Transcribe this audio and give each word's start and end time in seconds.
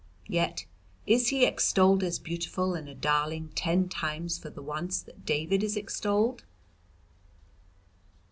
Yet 0.25 0.65
is 1.05 1.27
he 1.27 1.45
extolled 1.45 2.01
as 2.03 2.17
beautiful 2.17 2.73
and 2.73 2.89
a 2.89 2.95
darling 2.95 3.51
ten 3.53 3.87
times 3.87 4.39
for 4.39 4.49
the 4.49 4.63
once 4.63 4.99
that 4.99 5.27
David 5.27 5.63
is 5.63 5.77
extolled. 5.77 6.43